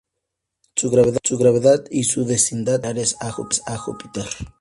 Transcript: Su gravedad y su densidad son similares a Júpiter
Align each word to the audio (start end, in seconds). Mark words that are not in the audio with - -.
Su 0.75 0.89
gravedad 0.89 1.85
y 1.91 2.05
su 2.05 2.25
densidad 2.25 2.81
son 2.81 3.05
similares 3.11 3.17
a 3.67 3.77
Júpiter 3.77 4.25